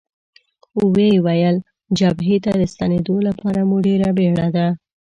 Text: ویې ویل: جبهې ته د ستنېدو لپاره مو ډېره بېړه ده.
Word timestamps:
ویې 0.93 1.17
ویل: 1.25 1.57
جبهې 1.97 2.37
ته 2.43 2.51
د 2.61 2.63
ستنېدو 2.73 3.15
لپاره 3.27 3.59
مو 3.69 3.77
ډېره 3.85 4.09
بېړه 4.17 4.47
ده. 4.55 4.67